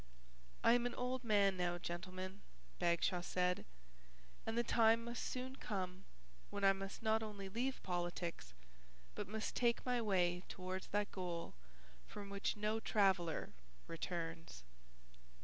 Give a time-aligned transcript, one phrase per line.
[0.63, 2.41] "I am an old man now, gentlemen,"
[2.79, 3.65] Bagshaw said,
[4.47, 6.05] "and the time must soon come
[6.49, 8.55] when I must not only leave politics,
[9.13, 11.53] but must take my way towards that goal
[12.07, 13.53] from which no traveller
[13.85, 14.63] returns."